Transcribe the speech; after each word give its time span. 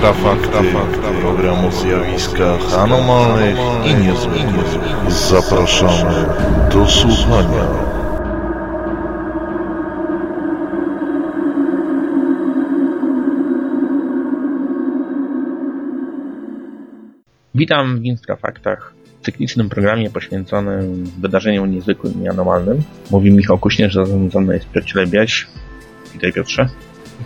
Kontrafakty, 0.00 0.58
program 1.20 1.64
o 1.64 1.70
zjawiskach 1.70 2.78
anomalnych 2.78 3.56
i 3.84 3.94
niezwykłych. 3.94 5.12
Zapraszamy 5.12 6.26
do 6.72 6.86
słuchania. 6.86 7.64
Witam 17.54 18.00
w 18.00 18.04
Instrafaktach, 18.04 18.94
cyklicznym 19.22 19.68
programie 19.68 20.10
poświęconym 20.10 21.04
wydarzeniom 21.20 21.70
niezwykłym 21.70 22.24
i 22.24 22.28
anormalnym. 22.28 22.82
Mówi 23.10 23.32
Michał 23.32 23.58
Kuśnierz, 23.58 23.94
razem 23.94 24.30
ze 24.30 24.40
mną 24.40 24.52
jest 24.52 24.70
Piotr 24.70 24.96
Lebiaś. 24.96 25.46
Witaj 26.12 26.32
Piotrze. 26.32 26.68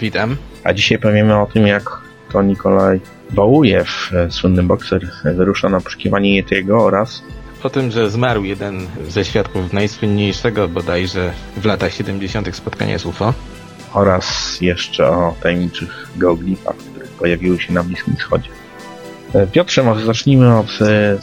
Witam. 0.01 0.37
A 0.65 0.73
dzisiaj 0.73 0.99
powiemy 0.99 1.41
o 1.41 1.47
tym, 1.47 1.67
jak 1.67 2.04
to 2.35 2.43
Nikolaj 2.43 3.01
Wałujew, 3.31 4.11
słynny 4.31 4.63
bokser, 4.63 5.11
wyrusza 5.25 5.69
na 5.69 5.81
poszukiwanie 5.81 6.37
Yetiego 6.37 6.85
oraz 6.85 7.23
o 7.63 7.71
tym, 7.71 7.91
że 7.91 8.11
zmarł 8.11 8.45
jeden 8.45 8.87
ze 9.09 9.25
świadków 9.25 9.73
najsłynniejszego 9.73 10.69
bodajże 10.69 11.33
w 11.57 11.65
latach 11.65 11.93
70. 11.95 12.57
spotkania 12.57 12.99
z 12.99 13.07
UFO. 13.07 13.35
Oraz 13.93 14.59
jeszcze 14.61 15.07
o 15.09 15.35
tajemniczych 15.43 16.09
geoglifach, 16.17 16.77
które 16.77 17.07
pojawiły 17.07 17.61
się 17.61 17.73
na 17.73 17.85
Bliskim 17.85 18.17
Wschodzie. 18.17 18.49
E, 19.35 19.47
Piotrze, 19.47 19.83
może 19.83 20.07
zacznijmy 20.07 20.59
od 20.59 20.79
e, 20.81 21.19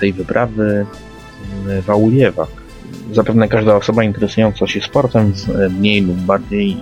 tej 0.00 0.12
wyprawy 0.12 0.86
e, 1.68 1.82
Wałujewa. 1.82 2.46
Zapewne 3.12 3.48
każda 3.48 3.76
osoba 3.76 4.04
interesująca 4.04 4.66
się 4.66 4.80
sportem 4.80 5.32
mniej 5.70 6.02
lub 6.02 6.16
bardziej 6.16 6.76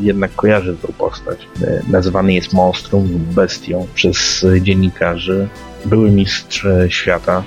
jednak 0.00 0.34
kojarzy 0.34 0.76
tę 0.76 0.88
postać. 0.98 1.48
Nazywany 1.88 2.32
jest 2.32 2.52
monstrum 2.52 3.12
lub 3.12 3.22
bestią 3.22 3.86
przez 3.94 4.46
dziennikarzy. 4.60 5.48
Były 5.84 6.10
mistrz 6.10 6.66
świata 6.88 7.42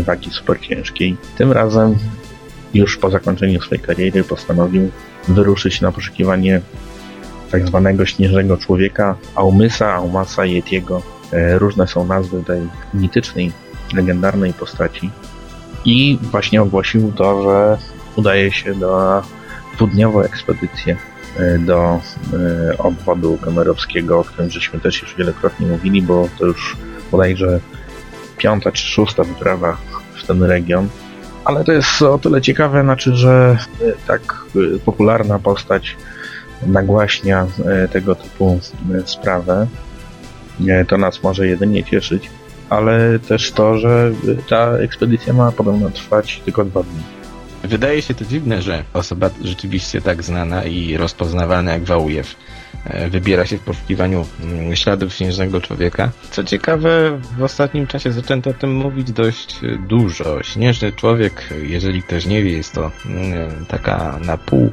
wagi 0.00 0.30
superciężkiej. 0.30 1.16
Tym 1.38 1.52
razem 1.52 1.96
już 2.74 2.96
po 2.96 3.10
zakończeniu 3.10 3.60
swojej 3.60 3.84
kariery 3.84 4.24
postanowił 4.24 4.90
wyruszyć 5.28 5.80
na 5.80 5.92
poszukiwanie 5.92 6.60
tak 7.50 7.66
zwanego 7.66 8.06
śnieżnego 8.06 8.56
człowieka 8.56 9.16
Aumysa, 9.34 9.94
Aumasa 9.94 10.44
Yetiego, 10.46 11.02
E, 11.32 11.58
różne 11.58 11.86
są 11.86 12.06
nazwy 12.06 12.44
tej 12.44 12.60
mitycznej, 12.94 13.52
legendarnej 13.94 14.52
postaci. 14.52 15.10
I 15.84 16.18
właśnie 16.22 16.62
ogłosił 16.62 17.12
to, 17.12 17.42
że 17.42 17.78
udaje 18.16 18.52
się 18.52 18.74
na 18.74 19.22
dwudniową 19.74 20.20
ekspedycję 20.20 20.96
e, 21.36 21.58
do 21.58 22.00
e, 22.74 22.78
obwodu 22.78 23.38
kamerowskiego, 23.44 24.18
o 24.18 24.24
którym 24.24 24.50
żeśmy 24.50 24.80
też 24.80 25.02
już 25.02 25.14
wielokrotnie 25.16 25.66
mówili, 25.66 26.02
bo 26.02 26.28
to 26.38 26.46
już 26.46 26.76
bodajże 27.10 27.60
piąta 28.36 28.72
czy 28.72 28.86
szósta 28.86 29.24
wyprawa 29.24 29.76
w 30.14 30.26
ten 30.26 30.42
region. 30.42 30.88
Ale 31.44 31.64
to 31.64 31.72
jest 31.72 32.02
o 32.02 32.18
tyle 32.18 32.40
ciekawe, 32.40 32.82
znaczy, 32.82 33.16
że 33.16 33.58
tak 34.06 34.44
popularna 34.84 35.38
postać 35.38 35.96
nagłaśnia 36.66 37.46
tego 37.92 38.14
typu 38.14 38.60
sprawę, 39.04 39.66
to 40.88 40.98
nas 40.98 41.22
może 41.22 41.46
jedynie 41.46 41.84
cieszyć, 41.84 42.30
ale 42.70 43.18
też 43.18 43.52
to, 43.52 43.78
że 43.78 44.12
ta 44.48 44.70
ekspedycja 44.70 45.32
ma 45.32 45.52
podobno 45.52 45.90
trwać 45.90 46.40
tylko 46.44 46.64
dwa 46.64 46.82
dni. 46.82 47.18
Wydaje 47.64 48.02
się 48.02 48.14
to 48.14 48.24
dziwne, 48.24 48.62
że 48.62 48.84
osoba 48.92 49.30
rzeczywiście 49.44 50.00
tak 50.00 50.22
znana 50.22 50.64
i 50.64 50.96
rozpoznawalna 50.96 51.72
jak 51.72 51.84
Wałujew 51.84 52.36
e, 52.84 53.10
wybiera 53.10 53.46
się 53.46 53.58
w 53.58 53.60
poszukiwaniu 53.60 54.26
mm, 54.42 54.76
śladów 54.76 55.14
śnieżnego 55.14 55.60
człowieka. 55.60 56.10
Co 56.30 56.44
ciekawe, 56.44 57.20
w 57.38 57.42
ostatnim 57.42 57.86
czasie 57.86 58.12
zaczęto 58.12 58.50
o 58.50 58.52
tym 58.52 58.76
mówić 58.76 59.12
dość 59.12 59.60
dużo. 59.88 60.42
Śnieżny 60.42 60.92
człowiek, 60.92 61.54
jeżeli 61.62 62.02
ktoś 62.02 62.26
nie 62.26 62.42
wie, 62.42 62.52
jest 62.52 62.72
to 62.72 62.90
mm, 63.06 63.66
taka 63.68 64.18
na 64.24 64.36
pół 64.36 64.70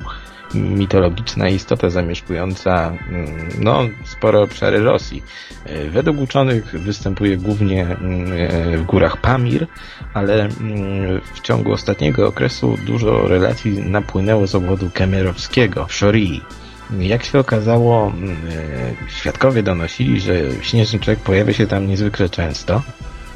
mitologiczna 0.56 1.50
istota 1.50 1.90
zamieszkująca 1.90 2.98
mm, 3.10 3.50
no, 3.60 3.80
spore 4.04 4.40
obszary 4.40 4.80
Rosji. 4.80 5.24
E, 5.66 5.90
według 5.90 6.20
uczonych 6.20 6.66
występuje 6.66 7.38
głównie 7.38 7.82
mm, 7.82 8.34
e, 8.34 8.78
w 8.78 8.84
górach 8.84 9.18
Pamir, 9.18 9.68
ale 10.14 10.44
mm, 10.44 11.22
w 11.34 11.42
ciągu 11.42 11.72
ostatniego 11.72 12.28
okresu 12.28 12.78
dużo 12.86 13.28
relacji 13.28 13.72
napłynęło 13.72 14.48
z 14.48 14.56
obwodu 14.56 14.90
kemerowskiego, 14.94 15.88
Shorii. 15.90 16.42
Jak 17.00 17.24
się 17.24 17.40
okazało, 17.40 18.14
e, 19.08 19.12
świadkowie 19.12 19.64
donosili, 19.64 20.22
że 20.22 20.34
śnieżny 20.62 21.00
człowiek 21.00 21.20
pojawia 21.20 21.54
się 21.54 21.68
tam 21.68 21.88
niezwykle 21.88 22.30
często. 22.30 22.82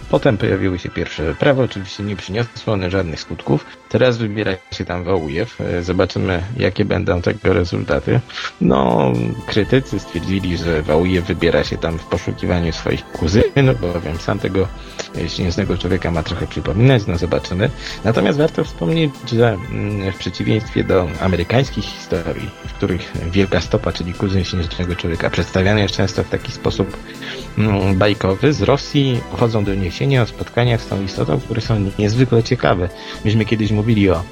Potem 0.10 0.38
pojawiły 0.38 0.80
się 0.80 0.90
pierwsze 0.90 1.24
wyprawy, 1.24 1.62
oczywiście 1.62 2.04
nie 2.04 2.16
przyniosły 2.16 2.74
one 2.74 2.92
żadnych 2.92 3.20
skutków. 3.20 3.66
Teraz 3.90 4.18
wybiera 4.18 4.52
się 4.72 4.86
tam 4.86 5.04
Wołujew. 5.04 5.62
E, 5.62 5.84
zobaczymy, 5.84 6.44
jakie 6.58 6.86
będą 6.86 7.22
tego 7.22 7.54
rezultaty. 7.54 8.20
No, 8.62 9.12
krytycy 9.46 10.00
stwierdzili, 10.00 10.58
że 10.58 10.82
Wołujew 10.82 11.26
wybiera 11.26 11.64
się 11.64 11.78
tam 11.78 12.00
w 12.00 12.04
poszukiwaniu 12.04 12.74
swoich 12.74 13.06
kuzynów, 13.06 13.82
bowiem 13.82 14.18
sam 14.18 14.40
tego 14.40 14.68
śnieżnego 15.28 15.78
człowieka 15.78 16.12
ma 16.12 16.24
trochę 16.24 16.48
przypominać, 16.48 17.04
no 17.08 17.18
zobaczymy. 17.18 17.70
Natomiast 18.04 18.38
warto 18.38 18.64
wspomnieć, 18.64 19.12
że 19.34 19.58
mm, 19.72 20.12
w 20.12 20.18
przeciwieństwie 20.18 20.84
do 20.84 21.08
amerykańskich 21.22 21.86
historii, 21.86 22.50
w 22.68 22.74
których 22.74 23.12
Wielka 23.32 23.62
Stopa, 23.62 23.92
czyli 23.92 24.14
kuzyn 24.14 24.44
śnieżnego 24.44 24.96
człowieka, 24.96 25.30
przedstawiany 25.30 25.82
jest 25.82 25.96
często 25.96 26.24
w 26.24 26.30
taki 26.30 26.52
sposób 26.52 26.98
bajkowy, 27.96 28.54
z 28.54 28.62
Rosji 28.62 29.22
chodzą 29.32 29.64
doniesienia 29.64 30.22
o 30.22 30.26
spotkaniach 30.26 30.82
z 30.82 30.88
tą 30.88 31.04
istotą, 31.04 31.40
które 31.40 31.62
są 31.62 31.92
niezwykle 32.00 32.44
ciekawe. 32.44 32.90
Myśmy 33.26 33.46
kiedyś 33.46 33.72
mówili 33.72 34.10
o 34.10 34.24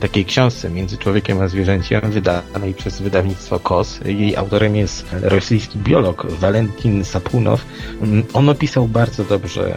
takiej 0.00 0.24
książce 0.24 0.70
Między 0.70 0.98
Człowiekiem 0.98 1.40
a 1.40 1.48
Zwierzęciem, 1.48 2.00
wydanej 2.10 2.74
przez 2.74 3.02
wydawnictwo 3.02 3.58
KOS. 3.58 4.00
Jej 4.04 4.36
autorem 4.36 4.76
jest 4.76 5.06
rosyjski 5.22 5.78
biolog 5.78 6.26
Walentin 6.30 7.04
Sapunow. 7.04 7.64
Mm, 8.02 8.24
on 8.32 8.48
opisał 8.48 8.88
bardzo 8.88 9.24
dobrze 9.24 9.76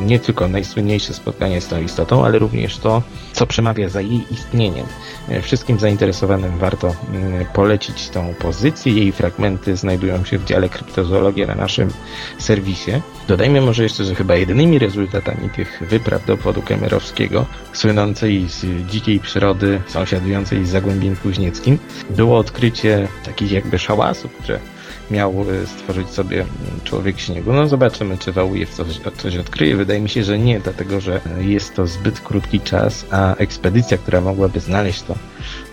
e, 0.00 0.04
nie 0.06 0.18
tylko 0.18 0.48
najsłynniejsze 0.48 1.14
spotkanie 1.14 1.60
z 1.60 1.68
tą 1.68 1.82
istotą, 1.82 2.24
ale 2.24 2.38
również 2.38 2.78
to, 2.78 3.02
co 3.32 3.46
przemawia 3.46 3.88
za 3.88 4.00
jej 4.00 4.24
istnieniem. 4.30 4.86
E, 5.28 5.42
wszystkim 5.42 5.78
zainteresowanym 5.78 6.58
warto 6.58 6.94
mm, 7.12 7.44
polecić 7.52 8.08
tą 8.08 8.34
pozycję. 8.34 8.92
Jej 8.92 9.12
fragmenty 9.12 9.76
znajdują 9.76 10.24
się 10.24 10.38
w 10.38 10.44
dziale 10.44 10.68
kryptozoologia 10.68 11.46
na 11.46 11.54
naszym 11.54 11.90
serwisie. 12.38 12.92
Dodajmy 13.28 13.60
może 13.60 13.82
jeszcze, 13.82 14.04
że 14.04 14.14
chyba 14.14 14.36
jedynymi 14.36 14.78
rezultatami 14.78 15.50
tych 15.50 15.82
wypraw 15.90 16.26
do 16.26 16.34
obwodu 16.34 16.62
kemerowskiego, 16.62 17.46
słynącej 17.72 18.48
z 18.48 18.86
dzikiej 18.86 19.20
przyrody 19.20 19.80
sąsiadującej 19.86 20.64
z 20.64 20.68
Zagłębiem 20.68 21.16
Kuźnieckim, 21.16 21.78
było 22.10 22.38
odkrycie 22.38 23.08
takich 23.24 23.52
jakby 23.52 23.78
szałasów, 23.78 24.32
które 24.32 24.58
miał 25.10 25.44
e, 25.62 25.66
stworzyć 25.66 26.08
sobie 26.08 26.44
człowiek 26.84 27.20
śniegu. 27.20 27.52
No 27.52 27.68
zobaczymy, 27.68 28.18
czy 28.18 28.32
Wałujew 28.32 28.70
coś, 28.70 29.00
coś 29.16 29.36
odkryje. 29.36 29.76
Wydaje 29.76 30.00
mi 30.00 30.08
się, 30.08 30.24
że 30.24 30.38
nie, 30.38 30.60
dlatego 30.60 31.00
że 31.00 31.20
jest 31.38 31.74
to 31.74 31.86
zbyt 31.86 32.20
krótki 32.20 32.60
czas, 32.60 33.06
a 33.10 33.34
ekspedycja, 33.34 33.98
która 33.98 34.20
mogłaby 34.20 34.60
znaleźć 34.60 35.02
to 35.02 35.14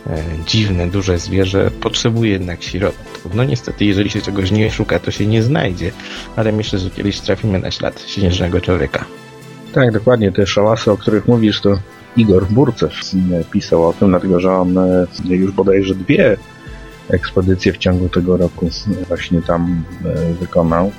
e, 0.08 0.24
dziwne, 0.48 0.88
duże 0.88 1.18
zwierzę, 1.18 1.72
potrzebuje 1.82 2.32
jednak 2.32 2.64
środków. 2.64 3.36
No 3.36 3.44
niestety, 3.44 3.86
jeżeli 3.86 4.10
się 4.10 4.22
czegoś 4.22 4.52
nie 4.52 4.72
szuka, 4.72 5.00
to 5.00 5.12
się 5.12 5.28
nie 5.28 5.44
znajdzie, 5.44 5.92
ale 6.36 6.52
myślę, 6.52 6.80
że 6.80 6.90
kiedyś 6.90 7.20
trafimy 7.20 7.60
na 7.60 7.72
ślad 7.72 8.02
śnieżnego 8.08 8.62
człowieka. 8.62 9.06
Tak, 9.74 9.92
dokładnie. 9.92 10.32
Te 10.32 10.48
szałasy, 10.48 10.92
o 10.92 10.98
których 10.98 11.28
mówisz, 11.28 11.62
to 11.62 11.78
Igor 12.18 12.46
Burcew 12.46 12.94
pisał 13.52 13.88
o 13.88 13.94
tym, 13.94 14.10
dlatego 14.10 14.40
że 14.40 14.52
on 14.52 14.78
e, 14.78 15.08
już 15.26 15.52
bodajże 15.52 15.96
dwie 15.96 16.38
ekspedycję 17.12 17.74
w 17.74 17.78
ciągu 17.78 18.10
tego 18.10 18.38
roku 18.38 18.70
właśnie 19.08 19.42
tam 19.42 19.84
e, 20.06 20.34
wykonał. 20.34 20.92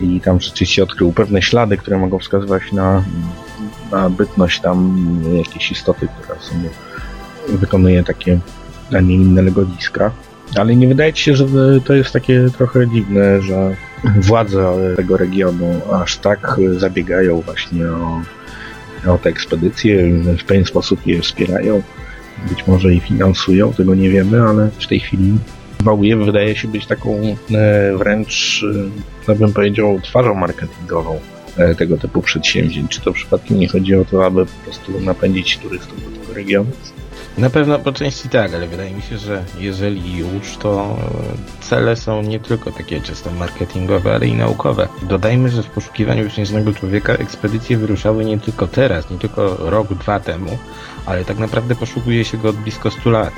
I 0.00 0.20
tam 0.20 0.40
rzeczywiście 0.40 0.82
odkrył 0.82 1.12
pewne 1.12 1.42
ślady, 1.42 1.76
które 1.76 1.98
mogą 1.98 2.18
wskazywać 2.18 2.72
na, 2.72 3.04
na 3.92 4.10
bytność 4.10 4.60
tam 4.60 5.04
jakiejś 5.36 5.72
istoty, 5.72 6.08
która 6.18 6.40
sobie 6.40 6.68
wykonuje 7.48 8.04
takie, 8.04 8.38
a 8.96 9.00
nie 9.00 9.14
inne 9.14 9.42
legowiska. 9.42 10.10
Ale 10.56 10.76
nie 10.76 10.88
wydaje 10.88 11.12
ci 11.12 11.24
się, 11.24 11.36
że 11.36 11.46
to 11.84 11.94
jest 11.94 12.12
takie 12.12 12.46
trochę 12.58 12.88
dziwne, 12.88 13.42
że 13.42 13.76
władze 14.28 14.74
tego 14.96 15.16
regionu 15.16 15.80
aż 15.92 16.16
tak 16.16 16.56
zabiegają 16.76 17.40
właśnie 17.40 17.86
o, 17.86 18.22
o 19.06 19.18
te 19.18 19.30
ekspedycje, 19.30 20.10
w 20.38 20.44
pewien 20.44 20.64
sposób 20.64 21.06
je 21.06 21.20
wspierają 21.20 21.82
być 22.48 22.66
może 22.66 22.94
i 22.94 23.00
finansują, 23.00 23.72
tego 23.72 23.94
nie 23.94 24.10
wiemy, 24.10 24.42
ale 24.42 24.70
w 24.78 24.86
tej 24.86 25.00
chwili 25.00 25.32
Wałuje 25.82 26.16
wydaje 26.16 26.56
się 26.56 26.68
być 26.68 26.86
taką 26.86 27.20
e, 27.54 27.96
wręcz, 27.96 28.64
e, 28.64 28.90
no 29.28 29.34
bym 29.34 29.52
powiedział, 29.52 30.00
twarzą 30.00 30.34
marketingową 30.34 31.20
e, 31.56 31.74
tego 31.74 31.98
typu 31.98 32.22
przedsięwzięć. 32.22 32.90
Czy 32.90 33.00
to 33.00 33.12
przypadkiem 33.12 33.58
nie 33.58 33.68
chodzi 33.68 33.94
o 33.94 34.04
to, 34.04 34.26
aby 34.26 34.46
po 34.46 34.64
prostu 34.64 35.00
napędzić 35.00 35.58
turystów 35.58 36.04
do 36.04 36.20
tego 36.20 36.34
regionu? 36.34 36.70
Na 37.38 37.50
pewno 37.50 37.78
po 37.78 37.92
części 37.92 38.28
tak, 38.28 38.54
ale 38.54 38.68
wydaje 38.68 38.90
mi 38.90 39.02
się, 39.02 39.18
że 39.18 39.44
jeżeli 39.58 40.16
już, 40.16 40.56
to 40.56 40.96
cele 41.60 41.96
są 41.96 42.22
nie 42.22 42.40
tylko 42.40 42.72
takie 42.72 43.00
czysto 43.00 43.30
marketingowe, 43.30 44.14
ale 44.14 44.26
i 44.26 44.34
naukowe. 44.34 44.88
Dodajmy, 45.02 45.48
że 45.48 45.62
w 45.62 45.70
poszukiwaniu 45.70 46.30
śnieżnego 46.30 46.72
człowieka 46.72 47.12
ekspedycje 47.12 47.76
wyruszały 47.76 48.24
nie 48.24 48.38
tylko 48.38 48.66
teraz, 48.66 49.10
nie 49.10 49.18
tylko 49.18 49.56
rok, 49.70 49.94
dwa 49.94 50.20
temu, 50.20 50.58
ale 51.06 51.24
tak 51.24 51.38
naprawdę 51.38 51.74
poszukuje 51.74 52.24
się 52.24 52.38
go 52.38 52.48
od 52.48 52.56
blisko 52.56 52.90
100 52.90 53.10
lat. 53.10 53.34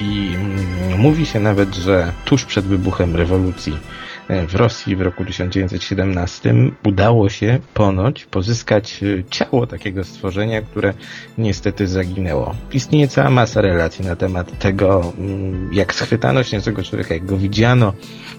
I 0.00 0.32
mm, 0.34 1.00
mówi 1.00 1.26
się 1.26 1.40
nawet, 1.40 1.74
że 1.74 2.12
tuż 2.24 2.44
przed 2.44 2.64
wybuchem 2.64 3.16
rewolucji 3.16 3.72
E, 3.72 4.11
w 4.48 4.54
Rosji 4.54 4.96
w 4.96 5.00
roku 5.00 5.24
1917 5.24 6.54
udało 6.84 7.28
się 7.28 7.58
ponoć 7.74 8.24
pozyskać 8.24 9.02
e, 9.02 9.24
ciało 9.30 9.66
takiego 9.66 10.04
stworzenia, 10.04 10.62
które 10.62 10.94
niestety 11.38 11.86
zaginęło. 11.86 12.54
Istnieje 12.72 13.08
cała 13.08 13.30
masa 13.30 13.60
relacji 13.60 14.04
na 14.04 14.16
temat 14.16 14.58
tego, 14.58 15.12
mm, 15.18 15.70
jak 15.72 15.94
schwytano 15.94 16.42
śnieżnego 16.42 16.82
człowieka, 16.82 17.14
jak 17.14 17.26
go 17.26 17.36
widziano. 17.36 17.92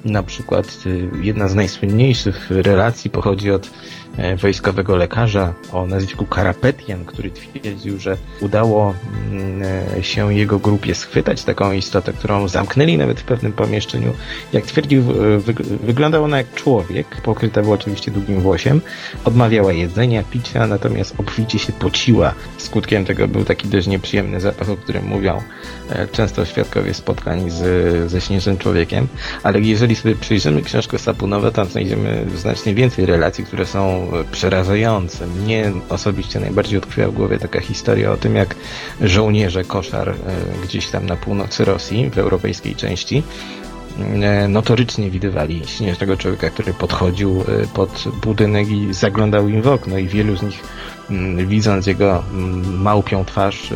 Na 0.06 0.24
przykład 0.24 0.77
e, 0.85 1.25
jedna 1.25 1.47
z 1.47 1.56
najsłynniejszych 1.56 2.51
relacji 2.51 3.12
pochodzi 3.12 3.51
od 3.51 3.68
E, 3.68 4.03
wojskowego 4.38 4.95
lekarza 4.95 5.54
o 5.71 5.88
nazwisku 5.88 6.25
Karapetian, 6.25 7.06
który 7.06 7.31
twierdził, 7.31 8.00
że 8.00 8.18
udało 8.42 8.94
mm, 9.31 9.62
e, 9.98 10.04
się 10.04 10.33
jego 10.33 10.60
grupie 10.60 10.95
schwytać 10.95 11.44
taką 11.44 11.71
istotę, 11.71 12.13
którą 12.13 12.48
zamknęli 12.48 12.98
nawet 12.98 13.19
w 13.19 13.24
pewnym 13.24 13.54
pomieszczeniu. 13.54 14.13
Jak 14.54 14.65
twierdził, 14.65 15.01
e, 15.01 15.04
wyglądała 15.83 16.25
ona 16.25 16.38
jak 16.38 16.54
człowiek, 16.54 17.21
pokryta 17.21 17.62
była 17.62 17.75
oczywiście 17.75 18.12
długim 18.12 18.39
włosiem, 18.42 18.81
odmawiała 19.25 19.74
jedzenia, 19.74 20.24
picia, 20.24 20.68
natomiast 20.68 21.16
obficie 21.18 21.59
się 21.59 21.74
pociła. 21.74 22.33
Skutkiem 22.57 23.06
tego 23.06 23.27
był 23.27 23.45
taki 23.45 23.68
dość 23.68 23.88
nieprzyjemny 23.88 24.42
zapach, 24.42 24.69
o 24.69 24.77
którym 24.77 25.06
mówią 25.06 25.42
często 26.12 26.45
świadkowie 26.45 26.94
spotkań 26.94 27.50
z, 27.50 28.12
ze 28.12 28.21
śnieżnym 28.21 28.57
człowiekiem, 28.57 29.07
ale 29.44 29.59
jeżeli 29.59 29.95
sobie 29.95 30.16
przyjrzymy 30.16 30.62
książkę 30.62 31.00
Sapunowa, 31.00 31.51
tam 31.51 31.68
znajdziemy 31.68 32.25
znacznie 32.36 32.74
więcej 32.74 33.06
relacji, 33.06 33.45
które 33.45 33.66
są 33.66 34.03
przerażające. 34.32 35.28
Mnie 35.28 35.72
osobiście 35.90 36.40
najbardziej 36.40 36.78
utkwiła 36.78 37.08
w 37.08 37.14
głowie 37.14 37.40
taka 37.40 37.60
historia 37.60 38.12
o 38.12 38.18
tym, 38.18 38.36
jak 38.36 38.56
żołnierze 39.02 39.64
koszar 39.64 40.10
e, 40.10 40.14
gdzieś 40.64 40.88
tam 40.88 41.06
na 41.06 41.16
północy 41.16 41.66
Rosji, 41.66 42.10
w 42.10 42.18
europejskiej 42.18 42.76
części, 42.76 43.24
e, 44.22 44.48
notorycznie 44.48 45.10
widywali 45.10 45.62
śnieżnego 45.66 46.18
człowieka, 46.18 46.50
który 46.50 46.74
podchodził 46.74 47.42
e, 47.42 47.68
pod 47.68 48.04
budynek 48.24 48.70
i 48.70 48.94
zaglądał 48.94 49.48
im 49.48 49.62
w 49.62 49.68
okno 49.68 49.98
i 49.98 50.08
wielu 50.08 50.36
z 50.38 50.42
nich 50.42 50.64
mm, 51.10 51.48
widząc 51.48 51.88
jego 51.88 52.24
mm, 52.34 52.82
małpią 52.82 53.26
twarz 53.26 53.74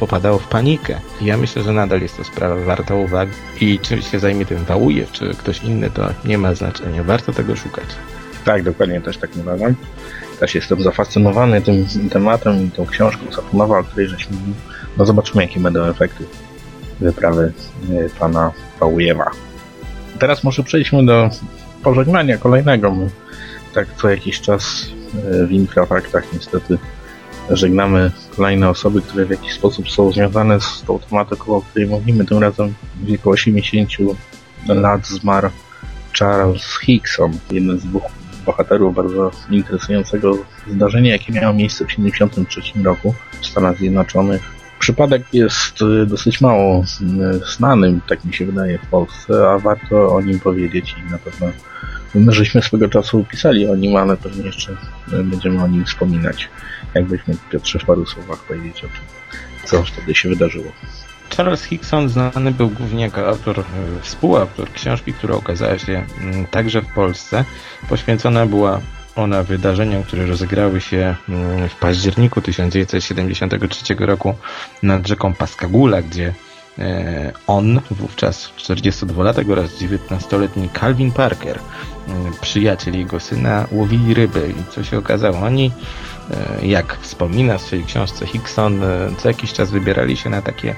popadało 0.00 0.38
w 0.38 0.48
panikę. 0.48 1.00
Ja 1.20 1.36
myślę, 1.36 1.62
że 1.62 1.72
nadal 1.72 2.00
jest 2.00 2.16
to 2.16 2.24
sprawa 2.24 2.56
warta 2.56 2.94
uwagi 2.94 3.32
i 3.60 3.78
czy 3.78 4.02
się 4.02 4.18
zajmie 4.18 4.46
tym 4.46 4.64
Wałujew, 4.64 5.12
czy 5.12 5.34
ktoś 5.34 5.62
inny, 5.62 5.90
to 5.90 6.08
nie 6.24 6.38
ma 6.38 6.54
znaczenia. 6.54 7.04
Warto 7.04 7.32
tego 7.32 7.56
szukać. 7.56 7.86
Tak, 8.44 8.62
dokładnie 8.62 9.00
też 9.00 9.18
tak 9.18 9.30
uważam. 9.36 9.74
Też 10.40 10.54
jestem 10.54 10.82
zafascynowany 10.82 11.62
tym 11.62 11.86
tematem 12.10 12.66
i 12.66 12.70
tą 12.70 12.86
książką 12.86 13.32
Sapunowa, 13.32 13.78
o 13.78 13.84
której 13.84 14.08
żeśmy 14.08 14.36
mówili. 14.36 14.54
No 14.98 15.06
zobaczymy, 15.06 15.42
jakie 15.42 15.60
będą 15.60 15.84
efekty 15.84 16.24
wyprawy 17.00 17.52
e, 17.90 18.08
pana 18.18 18.52
Pałujewa. 18.80 19.30
Teraz 20.18 20.44
może 20.44 20.62
przejdźmy 20.62 21.06
do 21.06 21.30
pożegnania 21.82 22.38
kolejnego. 22.38 22.90
My 22.90 23.10
tak 23.74 23.88
co 23.96 24.10
jakiś 24.10 24.40
czas 24.40 24.86
e, 25.14 25.46
w 25.46 25.52
infrafaktach 25.52 26.32
niestety 26.32 26.78
żegnamy 27.50 28.10
kolejne 28.36 28.68
osoby, 28.68 29.02
które 29.02 29.26
w 29.26 29.30
jakiś 29.30 29.52
sposób 29.52 29.90
są 29.90 30.12
związane 30.12 30.60
z 30.60 30.82
tą 30.86 30.98
tematyką, 30.98 31.56
o 31.56 31.62
której 31.62 31.88
mówimy. 31.88 32.24
Tym 32.24 32.38
razem 32.38 32.74
w 32.96 33.06
wieku 33.06 33.30
80 33.30 33.90
lat 34.68 35.06
zmarł 35.06 35.50
Charles 36.18 36.78
Hickson, 36.84 37.32
jeden 37.50 37.78
z 37.78 37.84
dwóch 37.84 38.21
bohaterów 38.44 38.94
bardzo 38.94 39.30
interesującego 39.50 40.38
zdarzenia, 40.70 41.12
jakie 41.12 41.32
miało 41.32 41.54
miejsce 41.54 41.84
w 41.84 41.88
1973 41.88 42.82
roku 42.82 43.14
w 43.40 43.46
Stanach 43.46 43.76
Zjednoczonych. 43.76 44.42
Przypadek 44.78 45.22
jest 45.32 45.82
y, 45.82 46.06
dosyć 46.06 46.40
mało 46.40 46.80
y, 46.80 46.84
znanym, 47.56 48.00
tak 48.08 48.24
mi 48.24 48.34
się 48.34 48.46
wydaje, 48.46 48.78
w 48.78 48.86
Polsce, 48.86 49.50
a 49.50 49.58
warto 49.58 50.14
o 50.14 50.20
nim 50.20 50.40
powiedzieć 50.40 50.94
i 51.08 51.10
na 51.10 51.18
pewno 51.18 51.46
my 52.14 52.32
żeśmy 52.32 52.62
swego 52.62 52.88
czasu 52.88 53.24
pisali 53.30 53.68
o 53.68 53.76
nim, 53.76 53.96
ale 53.96 54.16
pewnie 54.16 54.46
jeszcze 54.46 54.72
y, 54.72 55.24
będziemy 55.24 55.62
o 55.62 55.68
nim 55.68 55.84
wspominać. 55.84 56.48
Jakbyśmy 56.94 57.34
Piotrze 57.50 57.78
w 57.78 57.84
paru 57.84 58.06
słowach 58.06 58.38
powiedzieć 58.38 58.78
o 58.78 58.86
tym, 58.86 59.38
co 59.64 59.82
wtedy 59.82 60.14
się 60.14 60.28
wydarzyło. 60.28 60.72
Charles 61.36 61.64
Hickson 61.64 62.08
znany 62.08 62.50
był 62.50 62.68
głównie 62.70 63.02
jako 63.04 63.28
autor, 63.28 63.60
e, 63.60 63.64
współautor 64.02 64.72
książki, 64.72 65.12
która 65.12 65.36
ukazała 65.36 65.78
się 65.78 66.04
mm, 66.20 66.46
także 66.46 66.82
w 66.82 66.94
Polsce. 66.94 67.44
Poświęcona 67.88 68.46
była 68.46 68.80
ona 69.16 69.42
wydarzeniom, 69.42 70.02
które 70.02 70.26
rozegrały 70.26 70.80
się 70.80 71.14
mm, 71.28 71.68
w 71.68 71.76
październiku 71.76 72.40
1973 72.40 73.94
roku 73.98 74.34
nad 74.82 75.08
rzeką 75.08 75.34
Pascagoula, 75.34 76.02
gdzie 76.02 76.34
on, 77.46 77.80
wówczas 77.90 78.50
42-latek 78.58 79.52
oraz 79.52 79.70
19-letni 79.70 80.68
Calvin 80.80 81.12
Parker, 81.12 81.58
mm, 82.08 82.32
przyjaciel 82.40 82.98
jego 82.98 83.20
syna, 83.20 83.66
łowili 83.72 84.14
ryby 84.14 84.52
i 84.60 84.72
co 84.72 84.84
się 84.84 84.98
okazało? 84.98 85.38
Oni 85.38 85.70
E, 86.30 86.66
jak 86.66 86.98
wspomina 87.00 87.58
w 87.58 87.62
swojej 87.62 87.84
książce 87.84 88.26
Hickson, 88.26 88.82
e, 88.82 89.08
co 89.18 89.28
jakiś 89.28 89.52
czas 89.52 89.70
wybierali 89.70 90.16
się 90.16 90.30
na 90.30 90.42
takie 90.42 90.74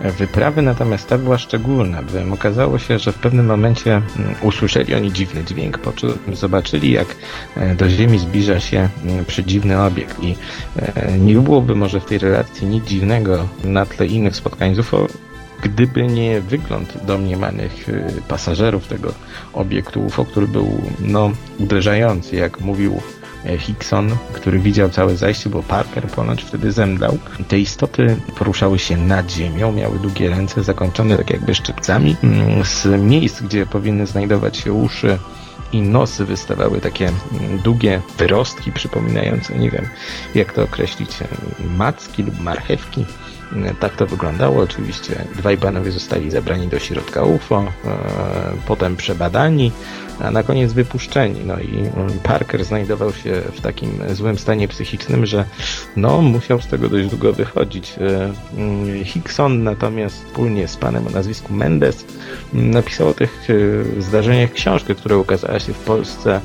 wyprawy, 0.00 0.62
natomiast 0.62 1.08
ta 1.08 1.18
była 1.18 1.38
szczególna, 1.38 2.02
bowiem 2.02 2.32
okazało 2.32 2.78
się, 2.78 2.98
że 2.98 3.12
w 3.12 3.18
pewnym 3.18 3.46
momencie 3.46 3.92
mm, 3.92 4.34
usłyszeli 4.42 4.94
oni 4.94 5.12
dziwny 5.12 5.44
dźwięk, 5.44 5.78
zobaczyli, 6.32 6.92
jak 6.92 7.16
e, 7.56 7.74
do 7.74 7.90
Ziemi 7.90 8.18
zbliża 8.18 8.60
się 8.60 8.88
mm, 9.04 9.24
przedziwny 9.24 9.82
obiekt 9.82 10.22
i 10.22 10.36
nie 11.18 11.34
byłoby 11.34 11.74
może 11.74 12.00
w 12.00 12.04
tej 12.04 12.18
relacji 12.18 12.66
nic 12.66 12.84
dziwnego 12.84 13.48
na 13.64 13.86
tle 13.86 14.06
innych 14.06 14.36
spotkań 14.36 14.74
z 14.74 14.78
UFO, 14.78 15.06
gdyby 15.62 16.06
nie 16.06 16.40
wygląd 16.40 17.04
domniemanych 17.06 17.86
pasażerów 18.28 18.86
tego 18.86 19.12
obiektu 19.52 20.00
UFO, 20.00 20.24
który 20.24 20.48
był 20.48 20.82
no, 21.00 21.30
uderzający, 21.58 22.36
jak 22.36 22.60
mówił 22.60 23.00
E, 23.46 23.58
Hickson, 23.58 24.16
który 24.32 24.58
widział 24.58 24.90
całe 24.90 25.16
zajście, 25.16 25.50
bo 25.50 25.62
Parker 25.62 26.06
ponoć 26.06 26.42
wtedy 26.42 26.72
zemdlał. 26.72 27.18
Te 27.48 27.58
istoty 27.58 28.16
poruszały 28.38 28.78
się 28.78 28.96
nad 28.96 29.30
ziemią, 29.30 29.72
miały 29.72 29.98
długie 29.98 30.30
ręce 30.30 30.62
zakończone 30.62 31.16
tak 31.16 31.30
jakby 31.30 31.54
szczypcami. 31.54 32.16
Mm, 32.22 32.64
z 32.64 32.86
miejsc, 33.02 33.42
gdzie 33.42 33.66
powinny 33.66 34.06
znajdować 34.06 34.56
się 34.56 34.72
uszy 34.72 35.18
i 35.72 35.82
nosy 35.82 36.24
wystawały 36.24 36.80
takie 36.80 37.08
mm, 37.08 37.58
długie 37.58 38.00
wyrostki 38.18 38.72
przypominające, 38.72 39.58
nie 39.58 39.70
wiem 39.70 39.86
jak 40.34 40.52
to 40.52 40.62
określić, 40.62 41.10
macki 41.76 42.22
lub 42.22 42.40
marchewki. 42.40 43.04
Mm, 43.52 43.76
tak 43.76 43.96
to 43.96 44.06
wyglądało. 44.06 44.62
Oczywiście 44.62 45.24
dwaj 45.36 45.58
panowie 45.58 45.90
zostali 45.90 46.30
zabrani 46.30 46.68
do 46.68 46.78
środka 46.78 47.22
UFO, 47.22 47.64
e, 47.64 47.90
potem 48.66 48.96
przebadani, 48.96 49.72
a 50.20 50.30
na 50.30 50.42
koniec 50.42 50.72
wypuszczeni. 50.72 51.40
No 51.44 51.60
i 51.60 51.78
mm, 51.78 52.18
Parker 52.22 52.64
znajdował 52.64 53.12
się 53.12 53.42
w 53.52 53.60
takim 53.60 53.90
złym 54.12 54.38
stanie 54.38 54.68
psychicznym, 54.68 55.26
że 55.26 55.44
no, 55.96 56.22
musiał 56.22 56.60
z 56.60 56.66
tego 56.66 56.88
dość 56.88 57.08
długo 57.08 57.32
wychodzić. 57.32 57.94
E, 57.98 58.32
mm, 58.56 59.04
Hickson 59.04 59.62
natomiast 59.62 60.24
wspólnie 60.24 60.68
z 60.68 60.76
panem 60.76 61.06
o 61.06 61.10
nazwisku 61.10 61.52
Mendes 61.52 62.04
mm, 62.54 62.70
napisał 62.70 63.08
o 63.08 63.14
tych 63.14 63.48
e, 63.98 64.02
zdarzeniach 64.02 64.52
książkę, 64.52 64.94
która 64.94 65.16
ukazała 65.16 65.60
się 65.60 65.72
w 65.72 65.78
Polsce 65.78 66.40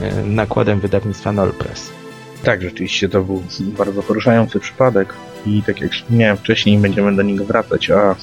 e, 0.00 0.24
nakładem 0.24 0.80
wydawnictwa 0.80 1.32
Nolpress. 1.32 1.99
Tak, 2.44 2.62
rzeczywiście 2.62 3.08
to 3.08 3.22
był 3.22 3.42
bardzo 3.60 4.02
poruszający 4.02 4.60
przypadek 4.60 5.14
i 5.46 5.62
tak 5.62 5.80
jak 5.80 5.92
wspomniałem 5.92 6.36
wcześniej, 6.36 6.78
będziemy 6.78 7.16
do 7.16 7.22
niego 7.22 7.44
wracać, 7.44 7.90
a 7.90 8.16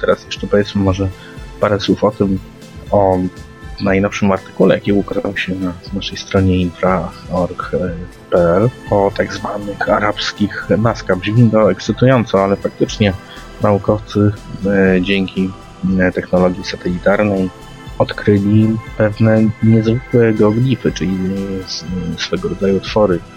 teraz 0.00 0.24
jeszcze 0.24 0.46
powiedzmy 0.46 0.82
może 0.82 1.08
parę 1.60 1.80
słów 1.80 2.04
o 2.04 2.10
tym, 2.10 2.38
o 2.90 3.18
najnowszym 3.80 4.32
artykule, 4.32 4.74
jaki 4.74 4.92
ukazał 4.92 5.36
się 5.36 5.54
na 5.54 5.72
naszej 5.92 6.18
stronie 6.18 6.60
infra.org.pl 6.60 7.90
o 8.90 9.12
tak 9.16 9.32
zwanych 9.32 9.88
arabskich 9.88 10.66
maskach. 10.78 11.18
Brzmi 11.18 11.50
to 11.50 11.70
ekscytująco, 11.70 12.44
ale 12.44 12.56
faktycznie 12.56 13.12
naukowcy 13.62 14.32
e, 14.66 15.02
dzięki 15.02 15.50
e, 16.00 16.12
technologii 16.12 16.64
satelitarnej 16.64 17.50
odkryli 17.98 18.76
pewne 18.98 19.48
niezwykłe 19.62 20.32
geoglify, 20.32 20.92
czyli 20.92 21.16
e, 22.16 22.18
swego 22.18 22.48
rodzaju 22.48 22.80
twory 22.80 23.18
E, 23.18 23.35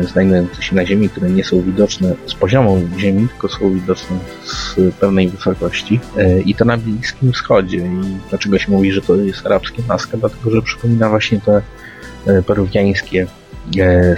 znajdujące 0.00 0.62
się 0.62 0.76
na 0.76 0.86
Ziemi, 0.86 1.08
które 1.08 1.30
nie 1.30 1.44
są 1.44 1.62
widoczne 1.62 2.14
z 2.26 2.34
poziomu 2.34 2.88
Ziemi, 2.98 3.28
tylko 3.28 3.48
są 3.48 3.74
widoczne 3.74 4.16
z 4.44 4.76
pewnej 5.00 5.28
wysokości. 5.28 6.00
E, 6.16 6.40
I 6.40 6.54
to 6.54 6.64
na 6.64 6.76
Bliskim 6.76 7.32
Wschodzie. 7.32 7.78
I 7.78 8.18
dlaczego 8.28 8.58
się 8.58 8.72
mówi, 8.72 8.92
że 8.92 9.02
to 9.02 9.16
jest 9.16 9.46
arabskie 9.46 9.82
maska? 9.88 10.16
Dlatego, 10.16 10.50
że 10.50 10.62
przypomina 10.62 11.08
właśnie 11.08 11.40
te 11.40 11.62
e, 12.26 12.42
peruwiańskie 12.42 13.26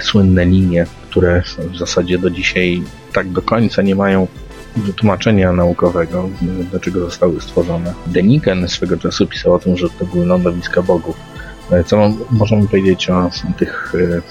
słynne 0.01 0.45
linie, 0.45 0.85
które 1.09 1.41
w 1.73 1.77
zasadzie 1.77 2.17
do 2.17 2.29
dzisiaj 2.29 2.81
tak 3.13 3.29
do 3.29 3.41
końca 3.41 3.81
nie 3.81 3.95
mają 3.95 4.27
wytłumaczenia 4.75 5.53
naukowego, 5.53 6.29
dlaczego 6.71 6.99
zostały 6.99 7.41
stworzone. 7.41 7.93
Deniken 8.07 8.67
swego 8.67 8.97
czasu 8.97 9.27
pisał 9.27 9.53
o 9.53 9.59
tym, 9.59 9.77
że 9.77 9.89
to 9.89 10.05
były 10.05 10.25
lądowiska 10.25 10.81
bogów. 10.81 11.34
E, 11.71 11.83
Co 11.83 12.11
możemy 12.31 12.67
powiedzieć 12.67 13.09
o 13.09 13.29
tych 13.57 13.93
e, 13.95 14.21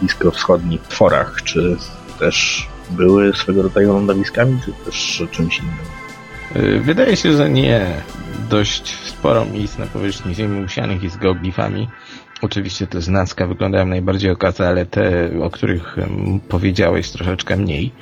bliskowschodnich 0.00 0.82
tworach? 0.82 1.42
Czy 1.44 1.76
też 2.18 2.68
były 2.90 3.32
swego 3.32 3.62
rodzaju 3.62 3.92
lądowiskami, 3.92 4.58
czy 4.64 4.72
też 4.84 5.22
czymś 5.30 5.58
innym? 5.58 5.74
Y, 6.56 6.80
Wydaje 6.80 7.16
się, 7.16 7.36
że 7.36 7.50
nie. 7.50 7.86
Dość 8.50 8.96
sporo 8.96 9.44
miejsc 9.44 9.78
na 9.78 9.86
powierzchni 9.86 10.34
Ziemi 10.34 10.64
usianych 10.64 11.02
jest 11.02 11.18
geoglifami. 11.18 11.88
Oczywiście 12.42 12.86
te 12.86 13.00
z 13.00 13.08
Nacka 13.08 13.46
wyglądają 13.46 13.86
najbardziej 13.86 14.30
okaze, 14.30 14.68
ale 14.68 14.86
te, 14.86 15.30
o 15.42 15.50
których 15.50 15.96
powiedziałeś, 16.48 17.10
troszeczkę 17.10 17.56
mniej. 17.56 17.92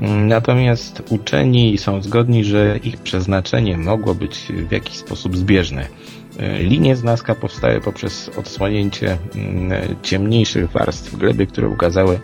Natomiast 0.00 1.02
uczeni 1.10 1.78
są 1.78 2.02
zgodni, 2.02 2.44
że 2.44 2.78
ich 2.82 2.96
przeznaczenie 2.96 3.78
mogło 3.78 4.14
być 4.14 4.52
w 4.68 4.72
jakiś 4.72 4.96
sposób 4.96 5.36
zbieżne. 5.36 5.86
Y, 6.40 6.62
Linie 6.62 6.96
z 6.96 7.04
Nazca 7.04 7.34
powstały 7.34 7.80
poprzez 7.80 8.30
odsłonięcie 8.36 9.18
mm, 9.34 9.96
ciemniejszych 10.02 10.70
warstw 10.70 11.16
gleby, 11.16 11.46
które 11.46 11.68
ukazały 11.68 12.20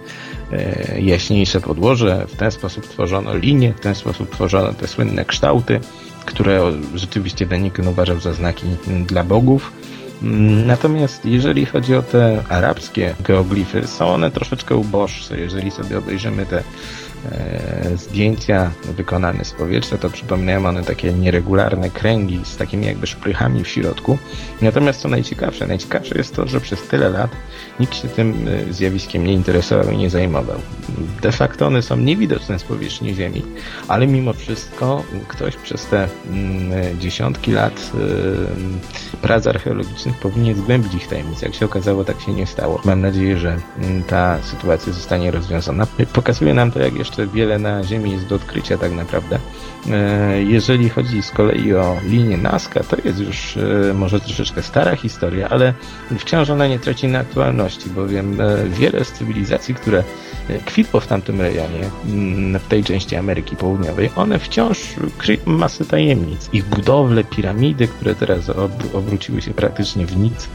e, 0.52 1.00
jaśniejsze 1.00 1.60
podłoże. 1.60 2.26
W 2.28 2.36
ten 2.36 2.50
sposób 2.50 2.86
tworzono 2.86 3.36
linie, 3.36 3.72
w 3.72 3.80
ten 3.80 3.94
sposób 3.94 4.30
tworzono 4.30 4.72
te 4.72 4.88
słynne 4.88 5.24
kształty, 5.24 5.80
które 6.24 6.72
rzeczywiście 6.94 7.46
Deniken 7.46 7.88
uważał 7.88 8.20
za 8.20 8.32
znaki 8.32 8.66
mm, 8.88 9.04
dla 9.04 9.24
bogów. 9.24 9.72
Mm, 10.22 10.66
Natomiast 10.66 11.24
jeżeli 11.24 11.66
chodzi 11.66 11.94
o 11.94 12.02
te 12.02 12.42
arabskie 12.48 13.14
geoglify, 13.24 13.86
są 13.86 14.08
one 14.08 14.30
troszeczkę 14.30 14.76
uboższe. 14.76 15.40
Jeżeli 15.40 15.70
sobie 15.70 15.98
obejrzymy 15.98 16.46
te 16.46 16.58
e, 16.58 16.62
zdjęcia 17.96 18.70
wykonane 18.96 19.44
z 19.44 19.52
powietrza, 19.52 19.98
to 19.98 20.10
przypominają 20.10 20.66
one 20.66 20.84
takie 20.84 21.12
nieregularne 21.12 21.90
kręgi 21.90 22.40
z 22.44 22.56
takimi 22.56 22.86
jakby 22.86 23.06
szprychami 23.06 23.64
w 23.64 23.68
środku. 23.68 24.18
Natomiast 24.62 25.00
co 25.00 25.08
najciekawsze, 25.08 25.66
najciekawsze 25.66 26.18
jest 26.18 26.36
to, 26.36 26.46
że 26.46 26.60
przez 26.60 26.82
tyle 26.82 27.08
lat 27.08 27.30
nikt 27.80 27.94
się 27.94 28.08
tym 28.08 28.48
e, 28.68 28.72
zjawiskiem 28.72 29.26
nie 29.26 29.32
interesował 29.32 29.90
i 29.90 29.96
nie 29.96 30.10
zajmował. 30.10 30.58
De 31.22 31.32
facto 31.32 31.66
one 31.66 31.82
są 31.82 31.96
niewidoczne 31.96 32.58
z 32.58 32.62
powierzchni 32.62 33.14
Ziemi, 33.14 33.42
ale 33.88 34.06
mimo 34.06 34.32
wszystko 34.32 35.04
ktoś 35.28 35.56
przez 35.56 35.86
te 35.86 36.08
mm, 36.30 37.00
dziesiątki 37.00 37.52
lat 37.52 37.92
prac 39.22 39.46
archeologicznych 39.46 40.18
powinien 40.18 40.56
zgłębić 40.56 40.94
ich 40.94 41.08
tajemnice. 41.08 41.46
Jak 41.46 41.54
się 41.54 41.66
okazało, 41.66 42.04
tak 42.04 42.20
się 42.20 42.32
nie 42.32 42.46
stało. 42.46 42.80
Mam 42.84 43.00
nadzieję, 43.00 43.38
że 43.38 43.56
mm, 43.78 44.02
ta 44.02 44.42
sytuacja 44.42 44.92
zostanie 44.92 45.30
rozwiązana. 45.30 45.86
Pokazuje 46.12 46.54
nam 46.54 46.70
to, 46.70 46.78
jak 46.78 46.94
jeszcze 46.94 47.09
wiele 47.34 47.58
na 47.58 47.84
Ziemi 47.84 48.12
jest 48.12 48.26
do 48.26 48.34
odkrycia 48.34 48.78
tak 48.78 48.92
naprawdę. 48.92 49.38
E, 49.90 50.42
Jeżeli 50.42 50.88
chodzi 50.88 51.22
z 51.22 51.30
kolei 51.30 51.74
o 51.74 51.96
linię 52.04 52.36
Nazca, 52.36 52.80
to 52.84 52.96
jest 53.04 53.18
już 53.20 53.56
e, 53.56 53.94
może 53.94 54.20
troszeczkę 54.20 54.62
stara 54.62 54.96
historia, 54.96 55.48
ale 55.48 55.74
wciąż 56.18 56.50
ona 56.50 56.66
nie 56.66 56.78
traci 56.78 57.08
na 57.08 57.18
aktualności, 57.18 57.90
bowiem 57.90 58.40
e, 58.40 58.68
wiele 58.68 59.04
z 59.04 59.12
cywilizacji, 59.12 59.74
które 59.74 60.04
kwitło 60.66 61.00
w 61.00 61.06
tamtym 61.06 61.40
rejonie, 61.40 61.90
mm, 62.06 62.58
w 62.60 62.68
tej 62.68 62.84
części 62.84 63.16
Ameryki 63.16 63.56
Południowej, 63.56 64.10
one 64.16 64.38
wciąż 64.38 64.78
kryją 65.18 65.40
masę 65.46 65.84
tajemnic. 65.84 66.48
Ich 66.52 66.64
budowle, 66.64 67.24
piramidy, 67.24 67.88
które 67.88 68.14
teraz 68.14 68.48
ob- 68.50 68.94
obróciły 68.94 69.42
się 69.42 69.50
praktycznie 69.54 70.06
w 70.06 70.16
nic, 70.16 70.48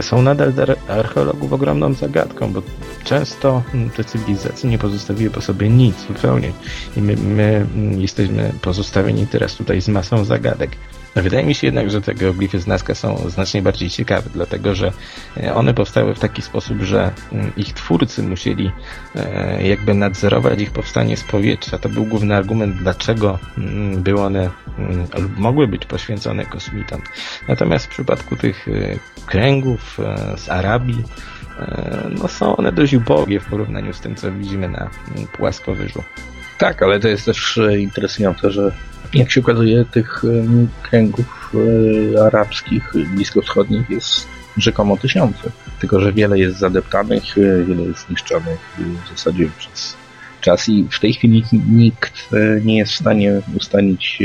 są 0.00 0.22
nadal 0.22 0.52
dla 0.52 0.64
archeologów 0.88 1.52
ogromną 1.52 1.94
zagadką, 1.94 2.52
bo 2.52 2.62
często 3.04 3.62
mm, 3.74 3.90
te 3.90 4.04
cywilizacje 4.04 4.70
nie 4.70 4.78
pozostawiły 4.78 5.30
po 5.30 5.40
sobie 5.40 5.68
nic 5.68 5.96
zupełnie 6.06 6.52
i 6.96 7.02
my, 7.02 7.16
my 7.16 7.66
mm, 7.74 8.00
jesteśmy 8.00 8.52
pozostawieni 8.62 9.26
teraz 9.26 9.54
tutaj 9.54 9.80
z 9.80 9.88
masą 9.88 10.24
zagadek. 10.24 10.70
Wydaje 11.16 11.44
mi 11.44 11.54
się 11.54 11.66
jednak, 11.66 11.90
że 11.90 12.00
te 12.00 12.14
geoglify 12.14 12.58
z 12.58 12.66
Nazca 12.66 12.94
są 12.94 13.30
znacznie 13.30 13.62
bardziej 13.62 13.90
ciekawe, 13.90 14.30
dlatego 14.32 14.74
że 14.74 14.92
e, 15.36 15.54
one 15.54 15.74
powstały 15.74 16.14
w 16.14 16.18
taki 16.18 16.42
sposób, 16.42 16.82
że 16.82 17.10
mm, 17.32 17.52
ich 17.56 17.72
twórcy 17.72 18.22
musieli 18.22 18.70
e, 19.16 19.68
jakby 19.68 19.94
nadzorować 19.94 20.60
ich 20.60 20.70
powstanie 20.70 21.16
z 21.16 21.24
powietrza. 21.24 21.78
To 21.78 21.88
był 21.88 22.04
główny 22.04 22.36
argument, 22.36 22.76
dlaczego 22.76 23.38
mm, 23.58 24.02
były 24.02 24.20
one 24.20 24.50
mm, 24.78 25.06
lub 25.18 25.38
mogły 25.38 25.68
być 25.68 25.86
poświęcone 25.86 26.46
kosmitom. 26.46 27.02
Natomiast 27.48 27.86
w 27.86 27.88
przypadku 27.88 28.36
tych 28.36 28.68
e, 28.68 28.98
kręgów 29.26 29.98
z 30.36 30.48
Arabii, 30.48 31.02
no 32.22 32.28
są 32.28 32.56
one 32.56 32.72
dość 32.72 32.94
ubogie 32.94 33.40
w 33.40 33.46
porównaniu 33.46 33.92
z 33.92 34.00
tym, 34.00 34.14
co 34.14 34.32
widzimy 34.32 34.68
na 34.68 34.90
płaskowyżu. 35.32 36.02
Tak, 36.58 36.82
ale 36.82 37.00
to 37.00 37.08
jest 37.08 37.24
też 37.24 37.58
e, 37.58 37.78
interesujące, 37.78 38.50
że 38.50 38.72
jak 39.14 39.30
się 39.30 39.40
okazuje, 39.40 39.84
tych 39.84 40.24
em, 40.24 40.68
kręgów 40.82 41.52
e, 42.14 42.24
arabskich, 42.26 42.92
e, 42.96 42.98
bliskowschodnich 42.98 43.90
jest 43.90 44.26
rzekomo 44.56 44.96
tysiące. 44.96 45.50
Tylko, 45.80 46.00
że 46.00 46.12
wiele 46.12 46.38
jest 46.38 46.58
zadeptanych, 46.58 47.38
e, 47.38 47.64
wiele 47.64 47.82
jest 47.82 48.06
zniszczonych 48.06 48.78
e, 48.78 48.82
w 49.04 49.08
zasadzie 49.18 49.48
przez 49.58 49.96
czas 50.40 50.68
i 50.68 50.88
w 50.90 51.00
tej 51.00 51.12
chwili 51.12 51.44
nikt 51.68 52.28
e, 52.32 52.60
nie 52.60 52.76
jest 52.78 52.92
w 52.92 52.96
stanie 52.96 53.40
ustalić 53.56 54.22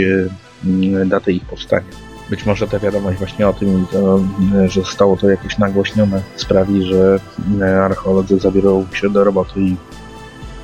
e, 1.01 1.05
daty 1.05 1.33
ich 1.33 1.45
powstania. 1.45 2.09
Być 2.29 2.45
może 2.45 2.67
ta 2.67 2.79
wiadomość 2.79 3.17
właśnie 3.17 3.47
o 3.47 3.53
tym, 3.53 3.85
e, 4.55 4.69
że 4.69 4.81
zostało 4.81 5.17
to 5.17 5.29
jakoś 5.29 5.57
nagłośnione, 5.57 6.21
sprawi, 6.35 6.85
że 6.85 7.19
e, 7.61 7.83
archeolodzy 7.83 8.39
zabiorą 8.39 8.85
się 8.93 9.09
do 9.09 9.23
roboty 9.23 9.59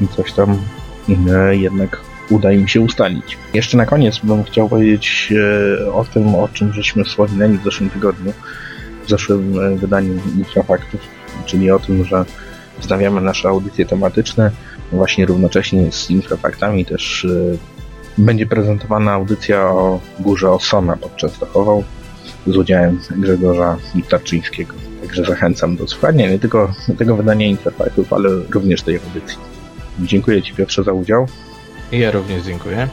i 0.02 0.08
coś 0.16 0.34
tam 0.34 0.52
e, 0.52 0.85
jednak 1.52 2.02
uda 2.30 2.52
im 2.52 2.68
się 2.68 2.82
ustalić. 2.82 3.38
Jeszcze 3.54 3.78
na 3.78 3.86
koniec 3.86 4.20
bym 4.20 4.44
chciał 4.44 4.70
powiedzieć 4.70 5.34
e, 5.86 5.94
o 5.94 6.06
tym, 6.06 6.36
o 6.36 6.48
czym 6.48 6.74
żeśmy 6.74 7.04
wspominali 7.04 7.58
w 7.58 7.64
zeszłym 7.64 7.90
tygodniu, 7.90 8.34
w 9.06 9.10
zeszłym 9.10 9.60
e, 9.60 9.76
wydaniu 9.76 10.14
Infrafaktów, 10.38 11.02
czyli 11.46 11.72
o 11.72 11.80
tym, 11.80 12.06
że 12.06 12.26
wznawiamy 12.80 13.22
nasze 13.22 13.50
audycje 13.50 13.86
tematyczne. 13.86 14.52
Właśnie 14.92 15.26
równocześnie 15.26 15.92
z 15.92 16.10
Infrafaktami 16.10 16.86
też 16.86 17.26
e, 17.26 17.58
będzie 18.18 18.46
prezentowana 18.46 19.12
audycja 19.12 19.62
o 19.62 20.00
Górze 20.20 20.52
Osona 20.52 20.98
pod 20.98 21.16
Częstochową 21.16 21.84
z 22.48 22.58
udziałem 22.58 23.00
Grzegorza 23.12 23.78
Tarczyńskiego. 24.10 24.74
Także 25.02 25.26
zachęcam 25.26 25.76
do 25.76 25.88
słuchania 25.88 26.30
nie 26.30 26.40
tylko 26.40 26.74
tego 26.98 27.16
wydania 27.16 27.46
Infrafaktów, 27.46 28.14
ale 28.14 28.30
również 28.50 28.82
tej 28.82 29.00
audycji. 29.00 29.55
Dziękuję 30.00 30.42
Ci 30.42 30.54
Piotrze 30.54 30.84
za 30.84 30.94
udział 30.94 31.28
I 31.92 32.00
ja 32.00 32.12
również 32.12 32.44
dziękuję. 32.44 32.90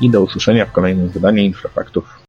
i 0.00 0.10
do 0.10 0.22
usłyszenia 0.22 0.66
w 0.66 0.72
kolejnym 0.72 1.08
wydaniu 1.08 1.42
Infrafaktów. 1.42 2.18